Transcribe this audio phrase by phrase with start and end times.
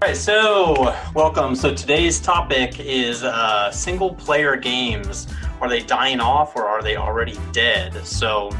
[0.00, 1.56] All right, so welcome.
[1.56, 5.26] So today's topic is uh, single player games.
[5.60, 8.06] Are they dying off or are they already dead?
[8.06, 8.52] So,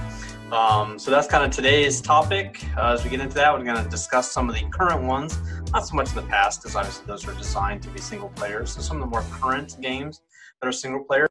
[0.51, 2.65] um, so that's kind of today's topic.
[2.77, 5.39] Uh, as we get into that, we're going to discuss some of the current ones,
[5.73, 8.67] not so much in the past, because obviously those are designed to be single player.
[8.67, 10.23] So some of the more current games
[10.61, 11.29] that are single player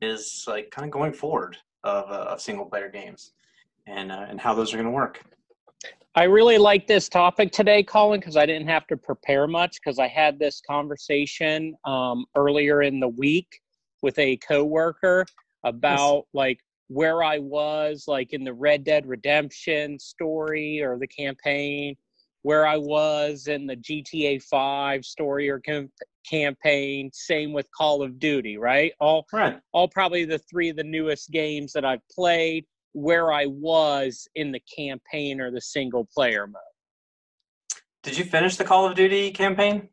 [0.00, 3.32] is like kind of going forward of, uh, of single player games
[3.88, 5.24] and uh, and how those are going to work.
[6.18, 10.00] I really like this topic today, Colin, because I didn't have to prepare much because
[10.00, 13.60] I had this conversation um, earlier in the week
[14.02, 15.24] with a coworker
[15.62, 16.24] about yes.
[16.34, 16.58] like
[16.88, 21.94] where I was, like in the Red Dead Redemption story or the campaign,
[22.42, 25.92] where I was in the GTA 5 story or com-
[26.28, 27.10] campaign.
[27.12, 28.90] Same with Call of Duty, right?
[28.98, 29.60] All, right.
[29.70, 34.52] all probably the three of the newest games that I've played where I was in
[34.52, 36.62] the campaign or the single player mode.
[38.02, 39.88] Did you finish the Call of Duty campaign?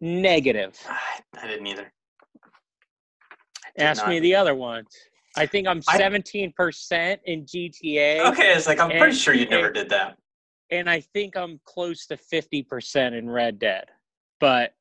[0.00, 0.74] Negative.
[1.36, 1.92] I didn't either.
[3.78, 4.08] I Ask not.
[4.08, 4.88] me the other ones.
[5.36, 8.26] I think I'm seventeen percent in GTA.
[8.32, 10.16] Okay, it's like I'm and, pretty sure you never did that.
[10.70, 13.84] And I think I'm close to fifty percent in Red Dead.
[14.40, 14.72] But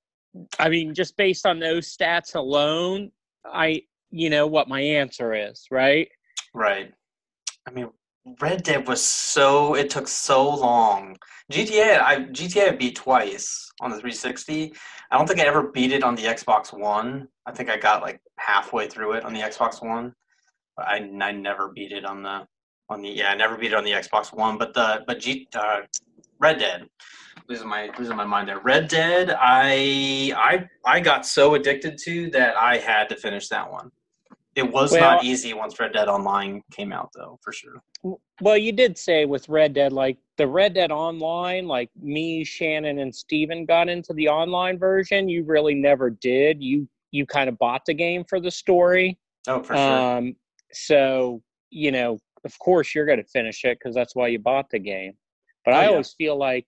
[0.59, 3.11] I mean, just based on those stats alone,
[3.45, 6.09] I you know what my answer is, right?
[6.53, 6.91] Right.
[7.67, 7.89] I mean,
[8.39, 11.17] Red Dead was so it took so long.
[11.51, 14.73] GTA I GTA I beat twice on the 360.
[15.11, 17.27] I don't think I ever beat it on the Xbox One.
[17.45, 20.13] I think I got like halfway through it on the Xbox One.
[20.75, 22.45] But I I never beat it on the
[22.89, 24.57] on the yeah I never beat it on the Xbox One.
[24.57, 25.81] But the but G uh,
[26.39, 26.87] Red Dead
[27.47, 28.59] losing my losing my mind there.
[28.59, 33.69] Red Dead I I I got so addicted to that I had to finish that
[33.71, 33.89] one.
[34.57, 37.83] It was well, not easy once Red Dead Online came out, though, for sure.
[38.41, 42.97] Well, you did say with Red Dead, like the Red Dead Online, like me, Shannon,
[42.97, 45.29] and Steven got into the online version.
[45.29, 46.61] You really never did.
[46.61, 49.19] You you kind of bought the game for the story.
[49.47, 50.17] Oh, for sure.
[50.17, 50.35] Um,
[50.71, 54.71] so you know, of course, you're going to finish it because that's why you bought
[54.71, 55.13] the game.
[55.65, 55.89] But oh, I yeah.
[55.89, 56.65] always feel like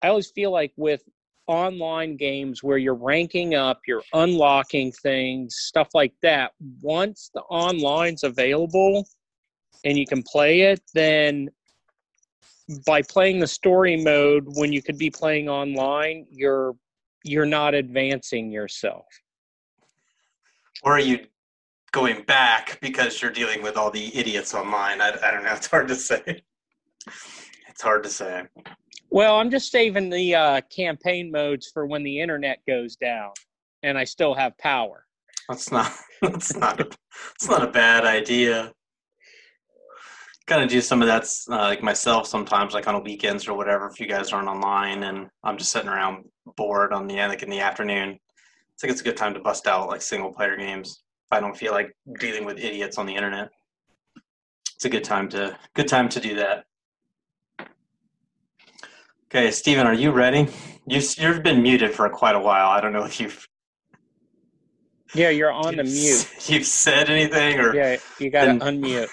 [0.00, 1.02] I always feel like with
[1.48, 6.52] online games where you're ranking up, you're unlocking things, stuff like that.
[6.80, 9.08] Once the online's available
[9.84, 11.48] and you can play it, then
[12.86, 16.76] by playing the story mode when you could be playing online, you're
[17.24, 19.06] you're not advancing yourself.
[20.82, 21.26] Or are you
[21.92, 25.00] going back because you're dealing with all the idiots online?
[25.00, 25.52] I, I don't know.
[25.52, 26.42] It's hard to say.
[27.68, 28.44] It's hard to say.
[29.10, 33.30] Well, I'm just saving the uh, campaign modes for when the internet goes down
[33.82, 35.06] and I still have power.
[35.48, 35.90] That's not.
[36.22, 36.80] That's not.
[36.80, 38.72] A, that's not a bad idea.
[40.48, 43.86] Kind of do some of that, uh, like myself, sometimes, like on weekends or whatever.
[43.86, 46.24] If you guys aren't online and I'm just sitting around
[46.56, 49.68] bored on the like in the afternoon, I think it's a good time to bust
[49.68, 51.04] out like single player games.
[51.30, 53.50] If I don't feel like dealing with idiots on the internet,
[54.74, 56.64] it's a good time to good time to do that.
[59.30, 60.48] Okay, Stephen, are you ready?
[60.86, 62.68] You've you've been muted for quite a while.
[62.68, 63.46] I don't know if you've.
[65.14, 66.26] Yeah, you're on the mute.
[66.48, 69.08] You've said anything, or yeah, you got to unmute.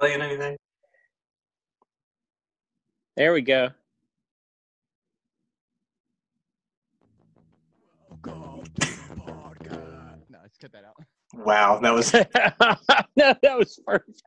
[0.00, 0.56] Playing anything?
[3.14, 3.70] There we go.
[8.24, 8.64] No,
[10.42, 10.94] let's cut that out.
[11.34, 12.14] Wow, that was
[13.16, 14.22] no, that was perfect.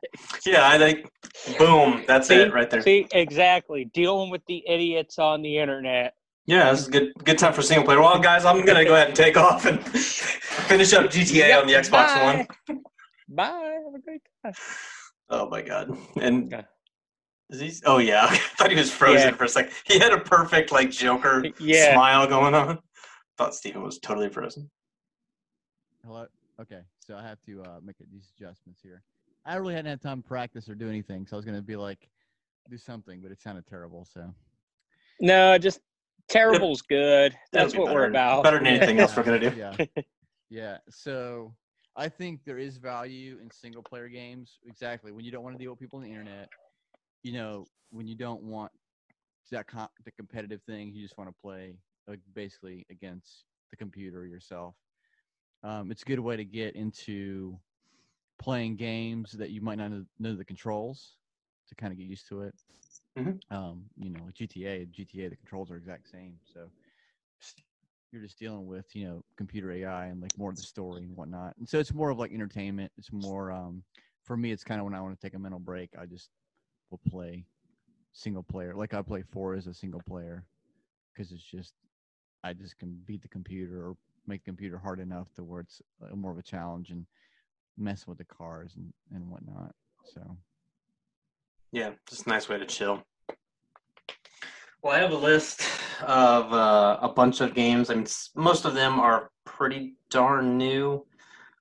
[0.46, 1.10] Yeah, I think
[1.58, 2.82] boom, that's see, it right there.
[2.82, 3.86] See, exactly.
[3.86, 6.14] Dealing with the idiots on the internet.
[6.46, 8.00] Yeah, this is good good time for single player.
[8.00, 11.66] Well, guys, I'm gonna go ahead and take off and finish up GTA yep, on
[11.68, 12.46] the Xbox bye.
[12.66, 12.80] One.
[13.28, 13.78] Bye.
[13.84, 14.54] Have a great time.
[15.28, 15.96] Oh my god.
[16.20, 16.64] And okay.
[17.50, 18.26] is he oh yeah.
[18.30, 19.36] I thought he was frozen yeah.
[19.36, 19.72] for a second.
[19.84, 21.92] He had a perfect like Joker yeah.
[21.94, 22.78] smile going on.
[23.38, 24.68] Thought Steven was totally frozen.
[26.04, 26.26] Hello.
[26.60, 29.02] Okay, so I have to uh, make these adjustments here.
[29.46, 31.62] I really hadn't had time to practice or do anything, so I was going to
[31.62, 32.08] be like,
[32.68, 34.04] do something, but it sounded terrible.
[34.04, 34.32] So
[35.20, 35.80] no, just
[36.28, 37.34] terrible's good.
[37.52, 38.44] That's what better, we're about.
[38.44, 39.56] Better than anything else we're going to do.
[39.56, 40.02] Yeah,
[40.50, 40.78] yeah.
[40.88, 41.54] So
[41.96, 44.58] I think there is value in single player games.
[44.64, 46.48] Exactly when you don't want to deal with people on the internet.
[47.22, 48.72] You know, when you don't want
[49.50, 51.74] that com- the competitive thing, you just want to play
[52.06, 54.74] like, basically against the computer yourself
[55.62, 57.58] um, it's a good way to get into
[58.40, 61.16] playing games that you might not know the controls
[61.68, 62.54] to kind of get used to it.
[63.18, 63.54] Mm-hmm.
[63.54, 66.34] Um, you know, GTA, GTA, the controls are exact same.
[66.52, 66.70] So
[68.12, 71.16] you're just dealing with you know computer AI and like more of the story and
[71.16, 71.54] whatnot.
[71.58, 72.90] And so it's more of like entertainment.
[72.96, 73.82] It's more um,
[74.24, 74.52] for me.
[74.52, 75.90] It's kind of when I want to take a mental break.
[76.00, 76.30] I just
[76.90, 77.44] will play
[78.12, 78.74] single player.
[78.74, 80.44] Like I play Forza a single player
[81.12, 81.74] because it's just
[82.42, 83.96] I just can beat the computer or
[84.26, 87.04] make the computer hard enough to where it's uh, more of a challenge and
[87.76, 89.74] mess with the cars and, and whatnot.
[90.04, 90.36] So
[91.72, 93.02] Yeah, just a nice way to chill.
[94.82, 95.62] Well, I have a list
[96.02, 97.90] of uh, a bunch of games.
[97.90, 101.04] I mean, most of them are pretty darn new,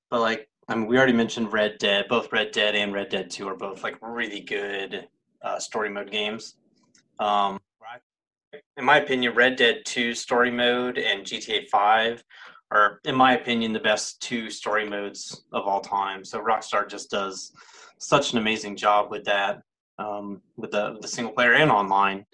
[0.09, 2.05] but like, I mean, we already mentioned Red Dead.
[2.07, 5.07] Both Red Dead and Red Dead 2 are both like really good
[5.41, 6.55] uh, story mode games.
[7.19, 7.59] Um,
[8.77, 12.23] in my opinion, Red Dead 2 story mode and GTA 5
[12.71, 16.23] are, in my opinion, the best two story modes of all time.
[16.23, 17.51] So Rockstar just does
[17.97, 19.61] such an amazing job with that,
[19.97, 22.25] um, with the the single player and online.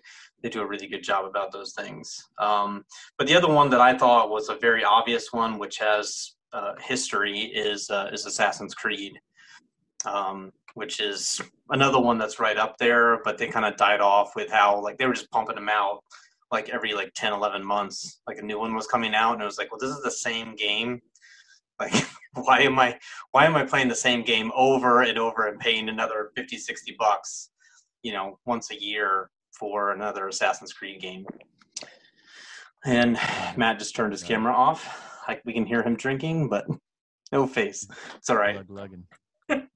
[0.41, 2.29] They do a really good job about those things.
[2.37, 2.85] Um,
[3.17, 6.73] but the other one that I thought was a very obvious one, which has uh,
[6.79, 9.13] history, is uh, is Assassin's Creed,
[10.05, 13.21] um, which is another one that's right up there.
[13.23, 16.03] But they kind of died off with how like they were just pumping them out
[16.55, 19.45] like every like 10 11 months like a new one was coming out and it
[19.45, 21.01] was like well this is the same game.
[21.77, 21.93] Like
[22.35, 22.97] why am i
[23.31, 26.95] why am i playing the same game over and over and paying another 50 60
[26.97, 27.49] bucks
[28.01, 29.29] you know once a year
[29.59, 31.25] for another assassin's creed game?
[32.85, 33.19] And
[33.57, 34.81] matt just turned his camera off.
[35.27, 36.65] Like we can hear him drinking but
[37.33, 37.85] no face.
[38.15, 38.65] It's all right.
[38.65, 38.91] Glug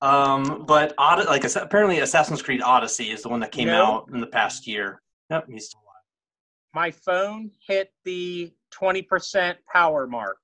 [0.00, 3.84] um but like apparently assassin's creed odyssey is the one that came No.
[3.84, 10.06] out in the past year yep he's still alive My phone hit the 20% power
[10.06, 10.38] mark.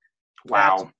[0.45, 0.91] wow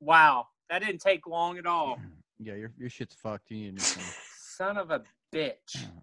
[0.00, 1.96] Wow, that didn't take long at all.
[1.96, 2.06] Mm-hmm.
[2.46, 3.50] Yeah, your your shit's fucked.
[3.50, 4.04] You need a new phone.
[4.56, 5.02] Son of a
[5.34, 5.74] bitch.
[5.78, 5.98] Mm-hmm.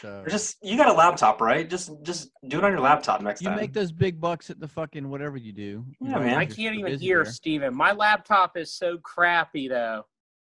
[0.00, 1.68] So Or just you got a laptop, right?
[1.68, 3.58] Just just do it on your laptop next you time.
[3.58, 5.62] You make those big bucks at the fucking whatever you do.
[6.00, 6.38] You Yeah, know, man.
[6.38, 7.32] I can't even hear there.
[7.32, 7.76] Steven.
[7.76, 10.06] My laptop is so crappy though.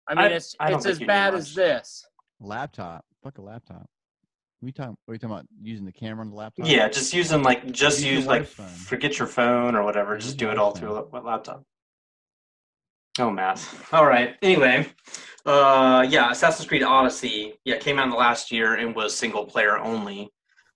[0.06, 2.06] I mean, I- it's I it's as bad as this.
[2.40, 3.06] Laptop.
[3.24, 3.88] Fuck a laptop.
[4.62, 4.96] We talking?
[5.06, 6.66] Are you talking about using the camera on the laptop?
[6.66, 8.66] yeah, just using like just Use use like phone.
[8.68, 10.14] forget your phone or whatever.
[10.14, 11.62] Use Just do it all wife's through a laptop.
[13.18, 13.92] Oh math.
[13.92, 14.36] All right.
[14.42, 14.86] Anyway,
[15.44, 17.54] uh, yeah, Assassin's Creed Odyssey.
[17.64, 20.30] Yeah, came out in the last year and was single player only.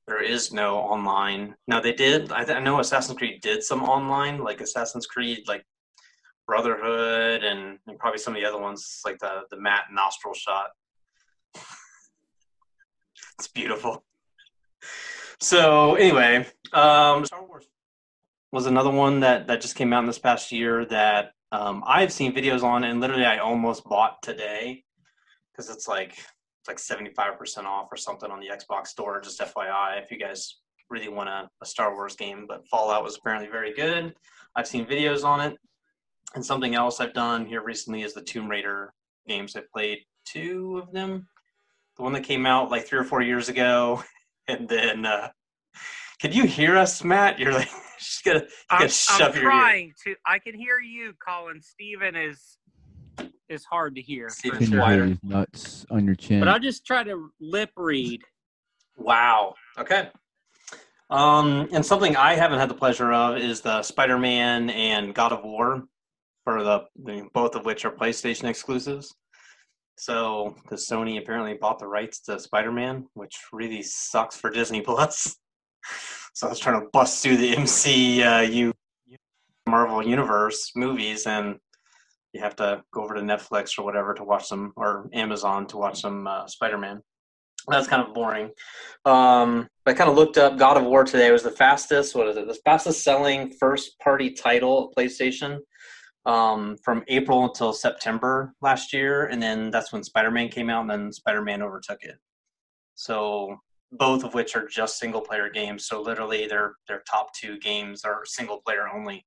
[0.06, 1.54] There is no online.
[1.68, 2.32] Now they did.
[2.32, 5.64] I, th- I know Assassin's Creed did some online, like Assassin's Creed, like
[6.46, 10.70] Brotherhood, and, and probably some of the other ones, like the the matte nostril shot.
[13.40, 14.04] It's beautiful.
[15.40, 17.66] So anyway, um, Star Wars
[18.52, 22.12] was another one that that just came out in this past year that um, I've
[22.12, 24.84] seen videos on, and literally I almost bought today
[25.50, 29.22] because it's like it's like seventy five percent off or something on the Xbox store.
[29.22, 30.58] Just FYI, if you guys
[30.90, 34.14] really want a, a Star Wars game, but Fallout was apparently very good.
[34.54, 35.56] I've seen videos on it,
[36.34, 38.92] and something else I've done here recently is the Tomb Raider
[39.26, 39.56] games.
[39.56, 41.26] I've played two of them.
[42.00, 44.02] The one that came out like three or four years ago,
[44.48, 45.28] and then uh,
[46.18, 47.38] can you hear us, Matt?
[47.38, 47.68] You're like
[47.98, 48.88] just gonna, you I'm, gotta I'm
[49.18, 49.50] shove your ear.
[49.50, 50.14] trying to.
[50.26, 51.60] I can hear you, Colin.
[51.60, 52.56] Steven is
[53.50, 54.30] is hard to hear.
[54.30, 54.80] for Steven's Can you sure.
[54.80, 55.04] wider.
[55.04, 56.40] hear these nuts on your chin?
[56.40, 58.22] But I'll just try to lip read.
[58.96, 59.52] Wow.
[59.76, 60.08] Okay.
[61.10, 65.44] Um, and something I haven't had the pleasure of is the Spider-Man and God of
[65.44, 65.84] War,
[66.44, 69.14] for the, the both of which are PlayStation exclusives.
[70.00, 75.36] So, because Sony apparently bought the rights to Spider-Man, which really sucks for Disney Plus.
[76.32, 78.72] so I was trying to bust through the MCU
[79.68, 81.56] Marvel Universe movies, and
[82.32, 85.76] you have to go over to Netflix or whatever to watch them, or Amazon to
[85.76, 87.02] watch some uh, Spider-Man.
[87.68, 88.52] That's kind of boring.
[89.04, 91.28] Um, I kind of looked up God of War today.
[91.28, 92.48] It was the fastest, what is it?
[92.48, 95.58] The fastest selling first party title of PlayStation
[96.26, 99.26] um, from April until September last year.
[99.26, 102.18] And then that's when Spider Man came out, and then Spider Man overtook it.
[102.94, 103.56] So
[103.92, 105.86] both of which are just single player games.
[105.86, 109.26] So literally, their their top two games are single player only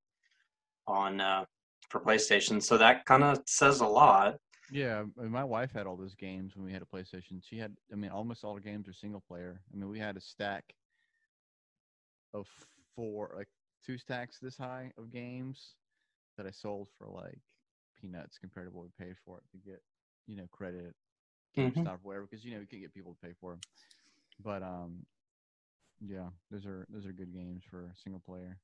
[0.87, 1.45] on uh,
[1.89, 2.61] for PlayStation.
[2.61, 4.35] So that kind of says a lot.
[4.71, 7.41] Yeah, I mean, my wife had all those games when we had a PlayStation.
[7.43, 9.61] She had, I mean, almost all the games are single player.
[9.71, 10.63] I mean, we had a stack
[12.33, 12.47] of
[12.95, 13.49] four, like
[13.85, 15.75] two stacks this high of games
[16.37, 17.39] that I sold for like
[17.99, 19.81] peanuts compared to what we paid for it to get,
[20.27, 20.95] you know, credit,
[21.57, 21.81] Mhm.
[21.81, 23.61] stuff, whatever, because you know we can get people to pay for them.
[24.43, 25.05] But um,
[26.01, 28.57] yeah, those are those are good games for single player.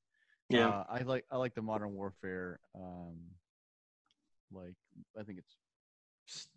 [0.48, 0.68] Yeah.
[0.68, 2.58] Uh, I like I like the Modern Warfare.
[2.74, 3.16] Um,
[4.52, 4.74] like
[5.18, 6.48] I think it's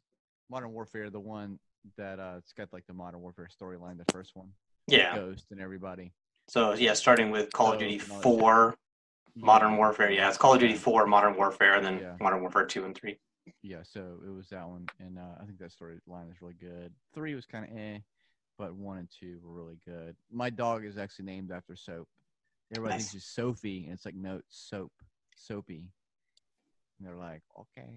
[0.49, 1.59] Modern Warfare, the one
[1.97, 4.51] that uh, it's got like the Modern Warfare storyline, the first one,
[4.87, 5.15] yeah.
[5.15, 6.11] Ghost and everybody.
[6.47, 7.99] So yeah, starting with Call of Duty.
[7.99, 8.75] Four,
[9.35, 10.11] Modern Warfare.
[10.11, 12.15] Yeah, it's Call of Duty Four, Modern Warfare, and then Yeah.
[12.19, 13.19] Modern Warfare Two and Three.
[13.61, 16.93] Yeah, so it was that one, and uh, I think that storyline is really good.
[17.13, 17.97] Three was kind of eh,
[18.57, 20.15] but one and two were really good.
[20.31, 22.07] My dog is actually named after soap.
[22.71, 23.11] everybody Nice.
[23.11, 24.91] thinks she's Sophie, and it's like no, it's soap,
[25.35, 25.89] soapy.
[26.99, 27.89] And they're like, okay,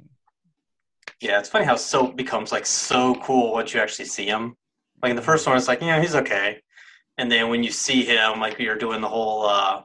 [1.21, 4.57] Yeah, it's funny how soap becomes like so cool once you actually see him.
[5.03, 6.61] Like in the first one, it's like, yeah, he's okay.
[7.19, 9.83] And then when you see him, like you're doing the whole uh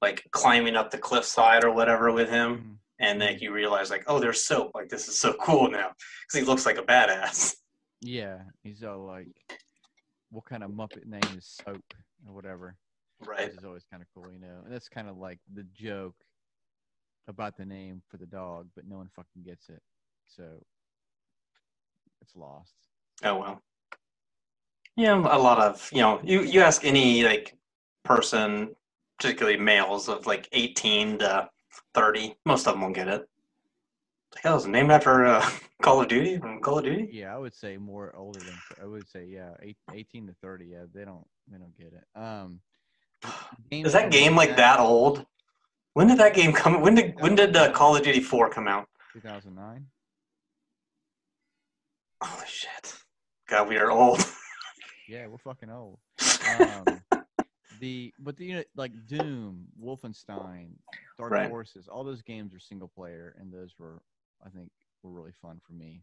[0.00, 2.78] like climbing up the cliffside or whatever with him, Mhm.
[3.00, 4.72] and then you realize like, oh, there's soap.
[4.74, 5.88] Like this is so cool now
[6.22, 7.56] because he looks like a badass.
[8.00, 9.28] yeah, he's all like,
[10.30, 11.94] what kind of Muppet name is Soap
[12.26, 12.76] or whatever.
[13.20, 13.48] Right.
[13.48, 14.60] which is always kind of cool, you know.
[14.64, 16.14] And that's kind of like the joke
[17.26, 19.82] about the name for the dog, but no one fucking gets it,
[20.28, 20.44] so
[22.22, 22.74] it's lost.
[23.24, 23.62] Oh well.
[24.96, 27.56] Yeah, a lot of you know, you you ask any like
[28.04, 28.76] person,
[29.18, 31.48] particularly males of like eighteen to
[31.94, 33.28] thirty, most of them won't get it.
[34.44, 35.50] Oh, is it named after uh,
[35.82, 37.08] Call of Duty from Call of Duty?
[37.12, 40.66] Yeah, I would say more older than I would say yeah, eight, 18 to thirty.
[40.66, 42.20] Yeah, they don't they don't get it.
[42.20, 42.60] Um,
[43.70, 45.26] Is that game like that old?
[45.94, 46.80] When did that game come?
[46.80, 48.88] When did when did uh, Call of Duty Four come out?
[49.12, 49.86] Two thousand nine.
[52.22, 52.94] Holy shit!
[53.48, 54.24] God, we are old.
[55.10, 55.98] Yeah, we're fucking old.
[56.60, 57.00] Um,
[57.80, 60.70] the but the you know, like Doom, Wolfenstein,
[61.16, 61.48] Dark Right.
[61.48, 64.02] Forces, all those games are single player, and those were
[64.44, 64.70] I think
[65.02, 66.02] were really fun for me.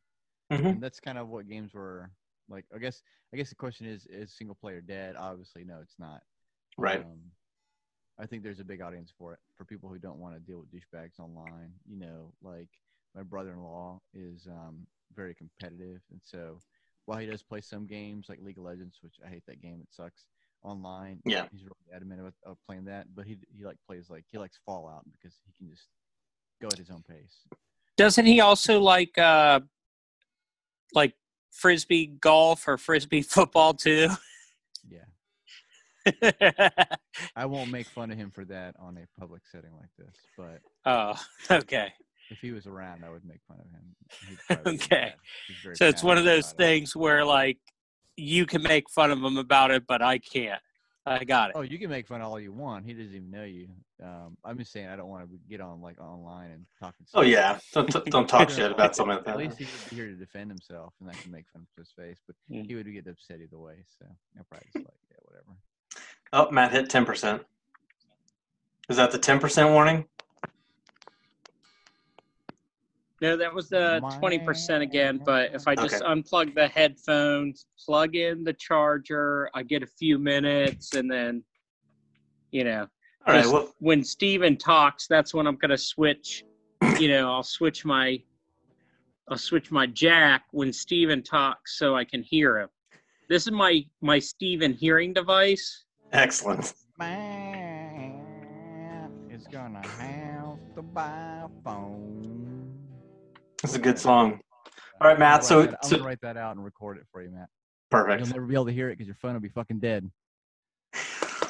[0.51, 0.74] Mhm.
[0.74, 2.12] And that's kind of what games were
[2.50, 2.65] like.
[2.74, 3.01] I guess
[3.34, 5.15] I guess the question is is single player dead?
[5.15, 6.24] Obviously, no, it's not.
[6.77, 7.00] Right.
[7.00, 7.32] Um,
[8.17, 10.60] I think there's a big audience for it for people who don't want to deal
[10.60, 11.74] with douchebags online.
[11.86, 12.70] You know, like
[13.15, 16.60] my brother-in-law is um, very competitive, and so
[17.05, 19.79] while he does play some games like League of Legends, which I hate that game,
[19.82, 20.25] it sucks
[20.65, 21.19] online.
[21.25, 21.48] Yeah.
[21.51, 24.60] he's really adamant about uh, playing that, but he he like plays like he likes
[24.65, 25.88] Fallout because he can just
[26.62, 27.45] go at his own pace.
[27.98, 29.60] Doesn't he also like uh
[30.93, 31.13] like
[31.51, 34.10] frisbee golf or frisbee football too?
[34.89, 35.05] Yeah,
[37.36, 40.60] I won't make fun of him for that on a public setting like this, but
[40.86, 41.15] oh,
[41.51, 41.93] okay.
[42.29, 43.95] if he was around, I would make fun of him.
[44.27, 45.01] He'd probably be Okay.
[45.01, 45.13] mad.
[45.48, 46.63] He's very So it's one of those about it.
[46.63, 47.57] things where like
[48.17, 50.62] you can make fun of him about it, but I can't.
[51.07, 51.55] I got it.
[51.55, 52.84] Oh, you can make fun all you want.
[52.86, 53.67] He doesn't even know you.
[54.03, 57.05] Um, I'm just saying I don't want to get on like online and talking.
[57.13, 60.07] Oh yeah, don't don't talk shit about something like At least he would be here
[60.07, 62.17] to defend himself, and I can make fun of his face.
[62.25, 62.65] But Mm.
[62.65, 63.75] he would get upset either way.
[64.00, 64.07] So
[64.38, 65.57] I'll probably just like, yeah, whatever.
[66.34, 67.43] Oh, Matt hit ten percent.
[68.89, 70.05] Is that the ten percent warning?
[73.22, 75.22] No, that was the twenty percent again.
[75.24, 80.19] But if I just unplug the headphones, plug in the charger, I get a few
[80.19, 81.43] minutes, and then,
[82.51, 82.88] you know,
[83.25, 83.45] All right.
[83.45, 86.43] Well, when Steven talks, that's when I'm gonna switch.
[87.00, 88.22] You know, I'll switch my,
[89.29, 92.69] I'll switch my jack when Steven talks so I can hear him.
[93.29, 95.86] This is my my Steven hearing device.
[96.12, 96.74] excellent.
[96.98, 98.22] Man
[99.29, 102.45] is gonna have to buy a phone.
[103.65, 104.39] It's a good song.
[105.01, 105.38] All right, Matt.
[105.38, 107.24] I'm So, gonna write that- I'm so gonna write that out and record it for
[107.24, 107.50] you, Matt.
[107.89, 108.19] perfect.
[108.19, 110.07] You'll never be able to hear it because your phone will be fucking dead.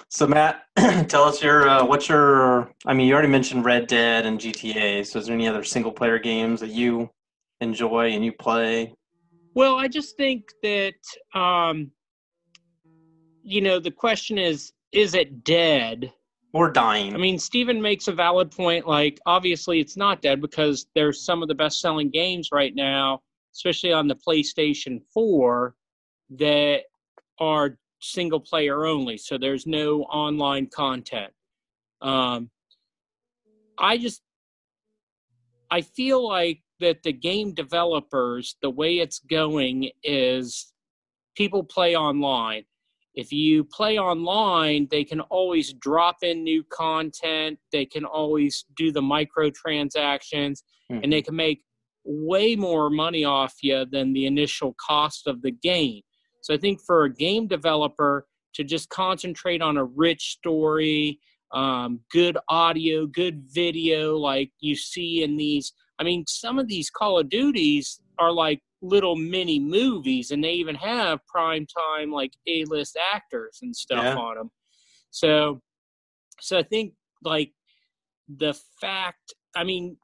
[0.10, 0.64] So Matt,
[1.10, 2.72] tell us your uh, what's your?
[2.86, 5.06] I mean, you already mentioned Red Dead and GTA.
[5.06, 7.10] So is there any other single player games that you
[7.60, 8.94] enjoy and you play?
[9.54, 10.94] Well, I just think that,
[11.34, 11.92] um,
[13.44, 16.14] you know, the question is, is it dead?
[16.56, 17.14] Or dying?
[17.14, 18.88] I mean, Steven makes a valid point.
[18.88, 23.24] Like, obviously, it's not dead because there's some of the best selling games right now,
[23.54, 25.76] especially on the PlayStation 4,
[26.38, 26.84] that
[27.42, 29.18] are single player only.
[29.18, 31.34] So there's no online content.
[32.02, 32.50] Um,
[33.78, 34.22] I just,
[35.70, 40.72] I feel like that the game developers, the way it's going is
[41.36, 42.64] people play online
[43.16, 47.58] if you play online, they can always drop in new content.
[47.72, 50.60] They can always do the microtransactions,
[51.04, 51.62] and they can make
[52.04, 56.02] way more money off you than the initial cost of the game.
[56.42, 61.20] So I think for a game developer to just concentrate on a rich story,
[61.52, 65.74] um, good audio, good video, like you see in these.
[66.00, 70.52] I mean, some of these Call of Duties are like little mini movies and they
[70.52, 74.16] even have prime time like a-list actors and stuff Yeah.
[74.16, 74.52] on them
[75.12, 75.62] so
[76.40, 77.52] so i think like
[78.38, 79.98] the fact i mean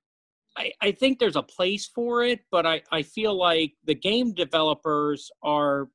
[0.58, 4.34] I, I think there's a place for it but I, I feel like the game
[4.34, 5.88] developers are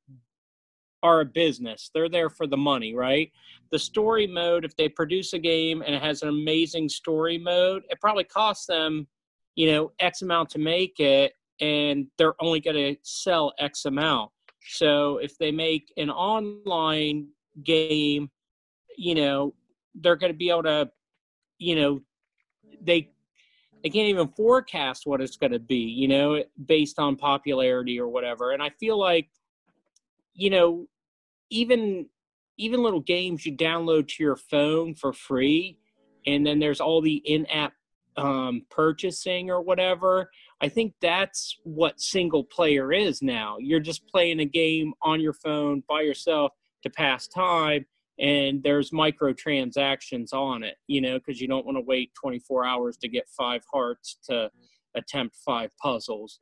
[1.03, 1.91] are a business.
[1.93, 3.31] They're there for the money right?
[3.71, 7.83] The story mode if they produce a game and it has an amazing story mode
[7.89, 9.07] it probably costs them
[9.55, 14.31] you know x amount to make it and they're only going to sell X amount.
[14.69, 17.29] So if they make an online
[17.63, 18.29] game,
[18.97, 19.53] you know,
[19.95, 20.89] they're going to be able to,
[21.57, 22.01] you know,
[22.81, 23.09] they
[23.83, 28.07] they can't even forecast what it's going to be, you know, based on popularity or
[28.07, 28.51] whatever.
[28.51, 29.29] And I feel like,
[30.33, 30.87] you know,
[31.49, 32.07] even
[32.57, 35.77] even little games you download to your phone for free,
[36.25, 37.73] and then there's all the in-app
[38.17, 40.31] um, purchasing or whatever.
[40.61, 43.57] I think that's what single player is now.
[43.59, 46.51] You're just playing a game on your phone by yourself
[46.83, 47.85] to pass time,
[48.19, 52.97] and there's microtransactions on it, you know, because you don't want to wait 24 hours
[52.97, 54.49] to get five hearts to
[54.95, 56.39] attempt five puzzles,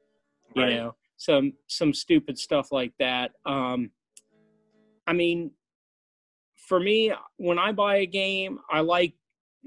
[0.55, 0.75] you right.
[0.75, 3.31] know, some some stupid stuff like that.
[3.45, 3.91] Um,
[5.07, 5.51] I mean,
[6.55, 9.13] for me, when I buy a game, I like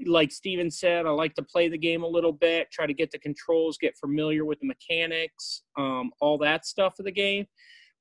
[0.05, 3.11] like Steven said, I like to play the game a little bit, try to get
[3.11, 7.45] the controls, get familiar with the mechanics, um, all that stuff of the game.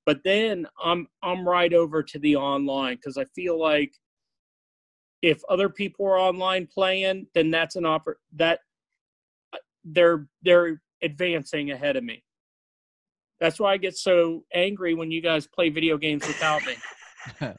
[0.06, 3.92] But then I'm I'm right over to the online because I feel like
[5.22, 8.60] if other people are online playing, then that's an offer that
[9.52, 12.22] uh, they're they're advancing ahead of me.
[13.40, 16.74] That's why I get so angry when you guys play video games without me.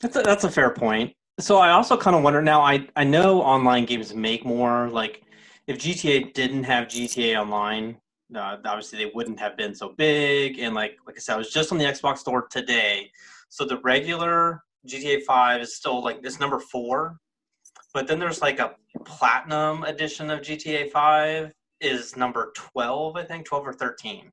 [0.00, 1.14] that's a, that's a fair point.
[1.42, 2.62] So I also kind of wonder now.
[2.62, 4.88] I I know online games make more.
[4.90, 5.24] Like
[5.66, 7.96] if GTA didn't have GTA Online,
[8.32, 10.60] uh, obviously they wouldn't have been so big.
[10.60, 13.10] And like like I said, I was just on the Xbox store today,
[13.48, 17.18] so the regular GTA Five is still like this number four,
[17.92, 23.46] but then there's like a platinum edition of GTA Five is number twelve, I think,
[23.46, 24.30] twelve or thirteen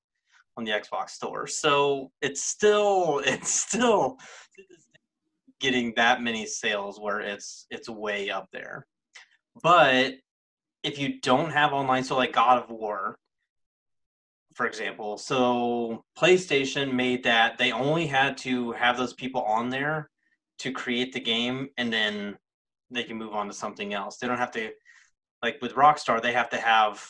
[0.57, 1.47] on the Xbox store.
[1.47, 4.19] So it's still it's still
[5.59, 8.85] getting that many sales where it's it's way up there.
[9.61, 10.15] But
[10.83, 13.17] if you don't have online, so like God of War,
[14.53, 15.17] for example.
[15.17, 20.09] So PlayStation made that they only had to have those people on there
[20.59, 22.37] to create the game and then
[22.91, 24.17] they can move on to something else.
[24.17, 24.71] They don't have to
[25.41, 27.01] like with Rockstar, they have to have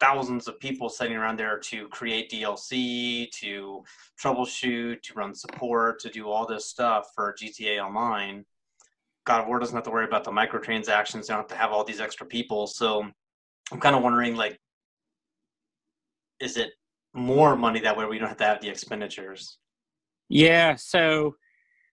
[0.00, 3.82] thousands of people sitting around there to create DLC, to
[4.22, 8.44] troubleshoot, to run support, to do all this stuff for GTA Online.
[9.26, 11.26] God of War doesn't have to worry about the microtransactions.
[11.26, 12.66] They don't have to have all these extra people.
[12.66, 13.04] So
[13.72, 14.58] I'm kind of wondering, like,
[16.40, 16.70] is it
[17.14, 19.58] more money that way we don't have to have the expenditures
[20.28, 21.34] yeah so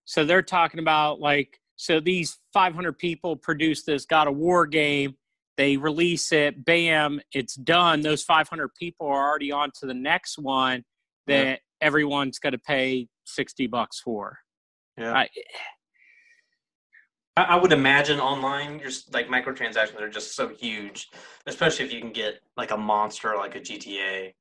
[0.04, 5.16] so they're talking about like so these 500 people produce this god of war game
[5.58, 10.38] they release it bam it's done those 500 people are already on to the next
[10.38, 10.84] one
[11.28, 11.56] that yeah.
[11.82, 14.40] everyone's going to pay 60 bucks for
[14.98, 15.26] yeah
[17.38, 21.10] I, I would imagine online, just like microtransactions are just so huge,
[21.48, 24.32] especially if you can get like a monster like a GTA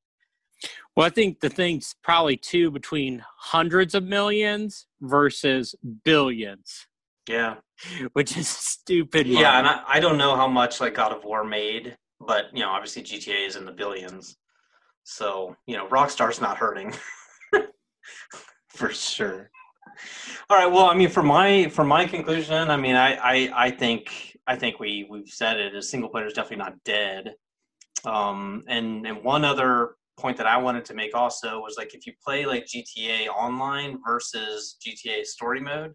[0.96, 5.74] well, I think the thing's probably two between hundreds of millions versus
[6.04, 6.86] billions.
[7.28, 7.56] Yeah.
[8.12, 9.26] Which is stupid.
[9.26, 9.40] Money.
[9.40, 12.60] Yeah, and I, I don't know how much like God of War made, but you
[12.60, 14.36] know, obviously GTA is in the billions.
[15.04, 16.94] So, you know, Rockstar's not hurting.
[18.68, 19.50] for sure.
[20.50, 20.70] All right.
[20.70, 24.56] Well, I mean, for my for my conclusion, I mean, I I, I think I
[24.56, 25.74] think we we've said it.
[25.74, 27.34] A single player is definitely not dead.
[28.04, 32.06] Um, and and one other point that I wanted to make also was like if
[32.06, 35.92] you play like GTA online versus GTA story mode,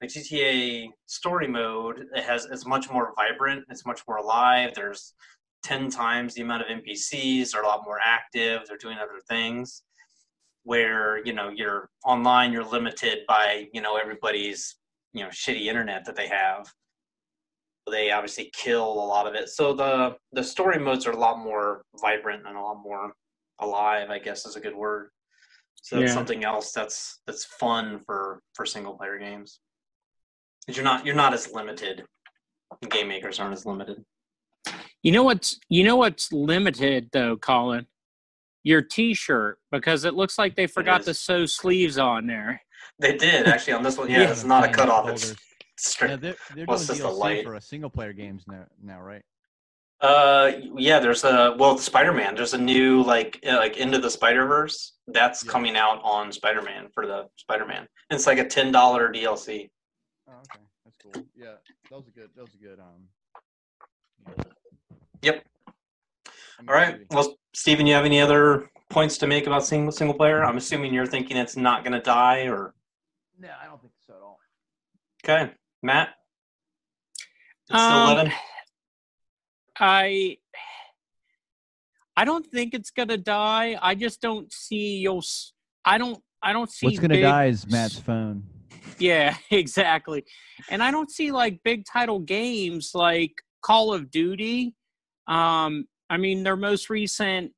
[0.00, 4.72] like GTA story mode, it has it's much more vibrant, it's much more alive.
[4.74, 5.14] There's
[5.62, 9.82] ten times the amount of NPCs, they're a lot more active, they're doing other things.
[10.64, 14.76] Where, you know, you're online, you're limited by, you know, everybody's,
[15.14, 16.70] you know, shitty internet that they have.
[17.90, 19.48] They obviously kill a lot of it.
[19.48, 23.12] So the the story modes are a lot more vibrant and a lot more
[23.58, 25.10] alive, I guess is a good word.
[25.82, 26.14] So that's yeah.
[26.14, 29.60] something else that's that's fun for for single player games.
[30.60, 32.04] Because you're not you're not as limited.
[32.88, 34.04] Game makers aren't as limited.
[35.02, 37.86] You know what's you know what's limited though, Colin?
[38.62, 42.60] Your T-shirt because it looks like they forgot to sew sleeves on there.
[42.98, 44.10] They did actually on this one.
[44.10, 44.30] Yeah, yeah.
[44.30, 45.08] it's not a cutoff.
[45.08, 45.34] It's
[45.78, 46.10] straight.
[46.10, 49.22] Yeah, they're, they're well, doing DLC for a single player games now, now, right?
[50.00, 50.98] Uh, yeah.
[50.98, 52.34] There's a well, Spider Man.
[52.34, 55.50] There's a new like uh, like into the Spider Verse that's yeah.
[55.50, 57.86] coming out on Spider Man for the Spider Man.
[58.10, 59.70] It's like a ten dollar DLC.
[60.30, 61.24] Oh, okay, that's cool.
[61.36, 61.54] Yeah,
[61.90, 62.30] that was a good.
[62.36, 62.78] That was a good.
[62.78, 63.08] Um.
[65.22, 65.44] Yep.
[66.68, 67.00] All right.
[67.10, 70.44] Well, Steven, you have any other points to make about single single player?
[70.44, 72.74] I'm assuming you're thinking it's not going to die, or.
[73.38, 74.38] No, I don't think so at all.
[75.24, 76.10] Okay, Matt.
[77.68, 78.30] It's um,
[79.78, 80.36] I
[82.16, 83.78] I don't think it's gonna die.
[83.80, 85.24] I just don't see you'll.
[85.84, 86.22] I don't.
[86.42, 86.86] I don't see.
[86.86, 88.44] What's gonna big, die is Matt's phone.
[88.98, 90.24] Yeah, exactly.
[90.70, 94.74] And I don't see like big title games like Call of Duty.
[95.26, 97.52] Um, I mean, their most recent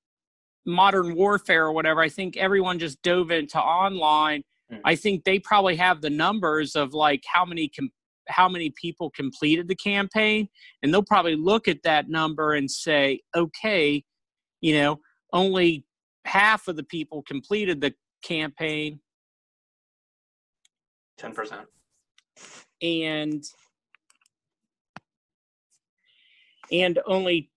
[0.66, 4.42] Modern Warfare or whatever, I think everyone just dove into online.
[4.72, 4.80] Mm.
[4.84, 7.90] I think they probably have the numbers of like how many com-
[8.28, 10.48] how many people completed the campaign,
[10.82, 14.04] and they'll probably look at that number and say, okay,
[14.60, 15.00] you know,
[15.32, 15.84] only
[16.24, 17.92] half of the people completed the
[18.22, 19.00] campaign.
[21.22, 21.68] Ten percent.
[22.82, 23.44] And
[26.72, 27.52] and only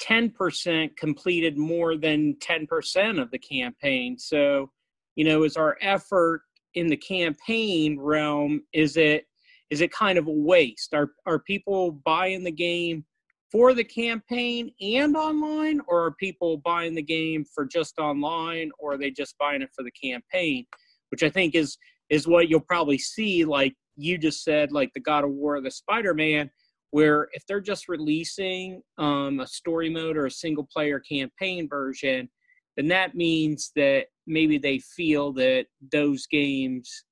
[0.00, 4.18] 10% completed more than 10% of the campaign.
[4.18, 4.70] So,
[5.16, 6.42] you know, is our effort
[6.74, 9.26] in the campaign realm is it
[9.68, 10.94] is it kind of a waste?
[10.94, 13.04] Are are people buying the game
[13.50, 18.94] for the campaign and online or are people buying the game for just online or
[18.94, 20.64] are they just buying it for the campaign?
[21.10, 21.76] Which I think is
[22.12, 25.70] is what you'll probably see like you just said like the God of War, the
[25.70, 26.48] Spider-Man
[26.92, 32.28] where if they're just releasing um, a story mode or a single player campaign version,
[32.76, 37.04] then that means that maybe they feel that those games,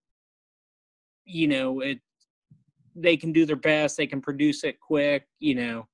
[1.25, 1.99] you know, it
[2.95, 5.87] they can do their best, they can produce it quick, you know.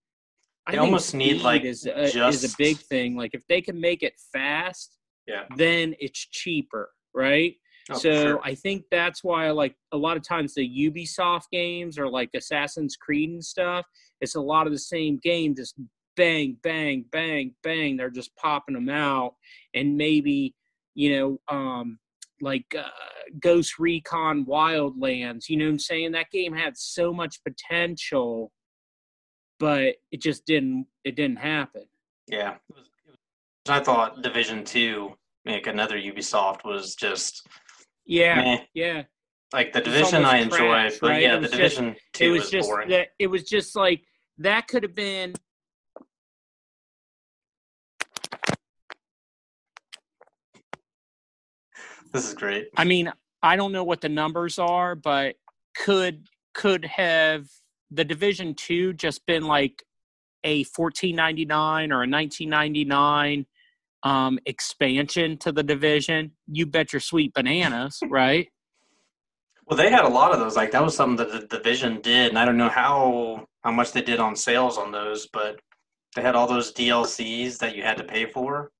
[0.67, 2.43] I they almost need like is a, just...
[2.43, 3.17] is a big thing.
[3.17, 7.55] Like if they can make it fast, yeah, then it's cheaper, right?
[7.91, 8.41] Oh, so sure.
[8.43, 12.97] I think that's why like a lot of times the Ubisoft games or like Assassin's
[12.97, 13.85] Creed and stuff,
[14.21, 15.77] it's a lot of the same game, just
[16.17, 17.97] bang, bang, bang, bang.
[17.97, 19.35] They're just popping them out,
[19.75, 20.55] and maybe
[20.97, 21.99] you know, um,
[22.41, 22.89] like uh,
[23.41, 25.49] Ghost Recon Wildlands.
[25.49, 26.13] You know what I'm saying?
[26.13, 28.51] That game had so much potential,
[29.61, 30.87] but it just didn't.
[31.05, 31.85] It didn't happen.
[32.27, 33.19] Yeah, it was, it was,
[33.69, 37.47] I thought Division Two, like another Ubisoft, was just
[38.07, 38.59] yeah, meh.
[38.75, 39.03] yeah.
[39.53, 41.23] Like the division, I enjoy, crashed, but right?
[41.23, 42.89] yeah, the division just, two it was, was just boring.
[42.89, 44.03] That, it was just like
[44.39, 45.35] that could have been.
[52.13, 52.69] This is great.
[52.77, 55.37] I mean, I don't know what the numbers are, but
[55.77, 57.47] could could have
[57.91, 59.85] the division two just been like
[60.43, 63.47] a fourteen ninety nine or a nineteen ninety nine
[64.07, 68.49] um, expansion to the division, you bet your sweet bananas, right?
[69.67, 70.55] Well, they had a lot of those.
[70.55, 73.91] Like that was something that the division did, and I don't know how how much
[73.91, 75.59] they did on sales on those, but
[76.15, 78.71] they had all those DLCs that you had to pay for.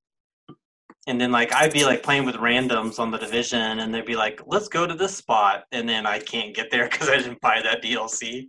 [1.09, 4.15] And then like I'd be like playing with randoms on the division, and they'd be
[4.15, 7.41] like, "Let's go to this spot," and then I can't get there because I didn't
[7.41, 8.47] buy that DLC.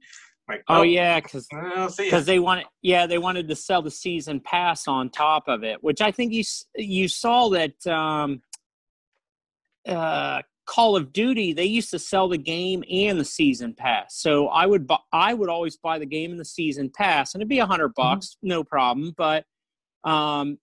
[0.47, 1.47] Like, oh, oh yeah, because
[1.97, 5.83] because they wanted yeah they wanted to sell the season pass on top of it,
[5.83, 6.43] which I think you
[6.75, 8.41] you saw that um,
[9.85, 14.21] uh, Call of Duty they used to sell the game and the season pass.
[14.21, 17.41] So I would bu- I would always buy the game and the season pass, and
[17.41, 18.13] it'd be a hundred mm-hmm.
[18.13, 18.47] bucks, mm-hmm.
[18.47, 19.13] no problem.
[19.17, 19.43] But
[20.05, 20.59] um,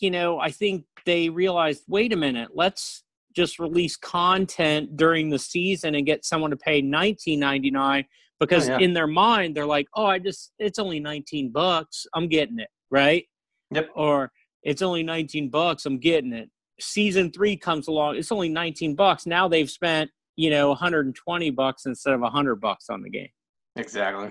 [0.00, 3.04] you know, I think they realized, wait a minute, let's
[3.36, 8.06] just release content during the season and get someone to pay nineteen ninety nine
[8.46, 8.84] because oh, yeah.
[8.84, 12.06] in their mind they're like, "Oh, I just it's only 19 bucks.
[12.14, 13.24] I'm getting it." Right?
[13.70, 13.90] Yep.
[13.94, 14.30] Or
[14.62, 15.86] it's only 19 bucks.
[15.86, 16.50] I'm getting it.
[16.80, 18.16] Season 3 comes along.
[18.16, 19.26] It's only 19 bucks.
[19.26, 23.28] Now they've spent, you know, 120 bucks instead of 100 bucks on the game.
[23.76, 24.30] Exactly.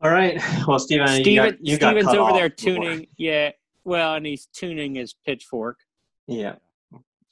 [0.00, 0.40] All right.
[0.66, 2.74] Well, Steven, Steven you got, you Steven's over there before.
[2.74, 3.06] tuning.
[3.18, 3.50] Yeah.
[3.84, 5.78] Well, and he's tuning his pitchfork.
[6.26, 6.56] Yeah.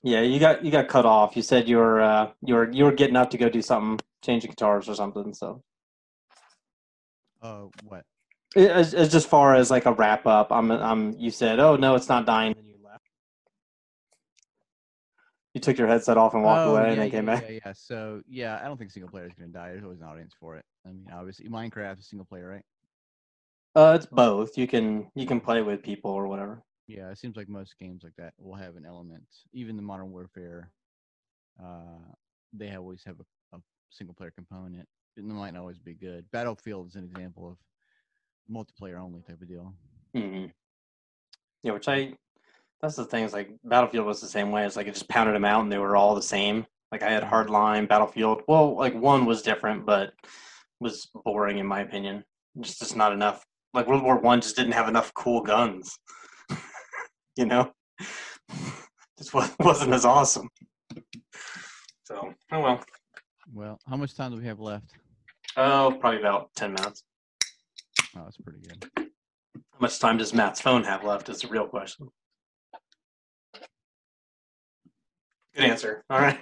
[0.03, 1.37] Yeah, you got you got cut off.
[1.37, 4.01] You said you were uh, you were you were getting up to go do something,
[4.23, 5.35] changing guitars or something.
[5.35, 5.63] So.
[7.43, 8.05] Uh, what?
[8.57, 11.15] As, as just far as like a wrap up, I'm I'm.
[11.17, 13.05] You said, "Oh no, it's not dying," and you left.
[15.55, 17.45] You took your headset off and walked oh, away, yeah, and they yeah, came back.
[17.49, 17.73] Yeah, yeah.
[17.73, 19.69] So yeah, I don't think single player is going to die.
[19.69, 20.65] There's always an audience for it.
[20.85, 22.65] I mean, obviously, Minecraft is single player, right?
[23.77, 24.59] Uh, it's both.
[24.59, 26.65] You can you can play with people or whatever.
[26.89, 29.23] Yeah, it seems like most games like that will have an element.
[29.53, 30.73] Even the Modern Warfare,
[31.63, 32.03] uh,
[32.53, 33.25] they always have a
[33.91, 34.87] single player component.
[35.17, 36.25] It might not always be good.
[36.33, 37.57] Battlefield is an example of
[38.51, 39.75] multiplayer only type of deal.
[40.17, 40.47] Mm-hmm.
[41.63, 42.15] Yeah, which I
[42.81, 44.65] that's the thing is like Battlefield was the same way.
[44.65, 46.67] It's like it just pounded them out and they were all the same.
[46.91, 47.35] Like I had mm-hmm.
[47.35, 48.43] Hardline, Battlefield.
[48.49, 50.13] Well, like one was different, but
[50.81, 52.25] was boring in my opinion.
[52.61, 53.45] Just just not enough.
[53.75, 55.97] Like World War One just didn't have enough cool guns
[57.37, 57.73] you know,
[59.19, 60.49] just wasn't as awesome.
[62.05, 62.85] So, oh well.
[63.53, 64.93] Well, how much time do we have left?
[65.57, 67.03] Oh, probably about 10 minutes.
[68.17, 68.85] Oh, that's pretty good.
[68.97, 72.09] How much time does Matt's phone have left is the real question.
[75.55, 76.05] Good answer.
[76.11, 76.39] All right.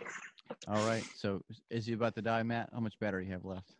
[0.66, 1.04] All right.
[1.16, 1.40] So
[1.70, 2.70] is he about to die, Matt?
[2.72, 3.74] How much battery you have left?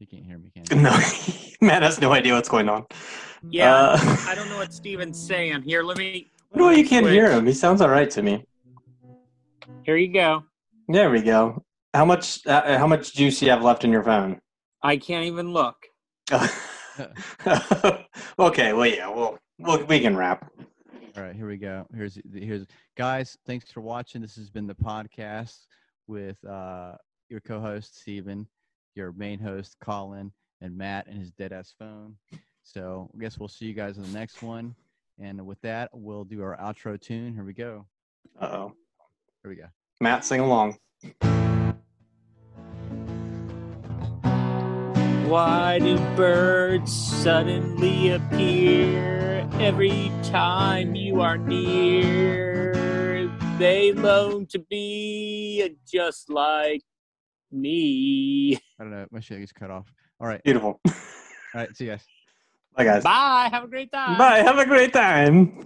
[0.00, 0.82] You can't hear me, can you?
[0.82, 0.90] No,
[1.60, 2.86] Matt has no idea what's going on.
[3.50, 5.62] Yeah, Uh, I don't know what Steven's saying.
[5.62, 6.30] Here, let me.
[6.54, 7.46] no, you can't hear him.
[7.46, 8.44] He sounds all right to me.
[9.84, 10.44] Here you go.
[10.88, 11.64] There we go.
[11.94, 12.46] How much?
[12.46, 14.40] Uh, how much juice you have left in your phone?
[14.82, 15.76] I can't even look.
[18.38, 18.72] okay.
[18.72, 19.08] Well, yeah.
[19.08, 20.50] Well, well, we can wrap.
[21.16, 21.86] All right, here we go.
[21.94, 23.36] Here's here's guys.
[23.46, 24.20] Thanks for watching.
[24.22, 25.66] This has been the podcast
[26.06, 26.92] with uh,
[27.28, 28.46] your co-host Steven,
[28.94, 32.14] your main host Colin, and Matt and his dead ass phone.
[32.62, 34.74] So I guess we'll see you guys in the next one.
[35.20, 37.34] And with that, we'll do our outro tune.
[37.34, 37.86] Here we go.
[38.40, 38.72] Uh oh.
[39.42, 39.66] Here we go.
[40.00, 40.76] Matt, sing along.
[45.28, 53.28] Why do birds suddenly appear every time you are near?
[53.58, 56.82] They long to be just like
[57.52, 58.54] me.
[58.56, 59.06] I don't know.
[59.10, 59.92] My shit gets cut off.
[60.20, 60.42] All right.
[60.42, 60.80] Beautiful.
[60.86, 60.92] All
[61.54, 61.76] right.
[61.76, 62.06] See you guys.
[62.76, 63.04] Bye, guys.
[63.04, 63.48] Bye.
[63.50, 64.16] Have a great time.
[64.16, 64.38] Bye.
[64.38, 65.64] Have a great time.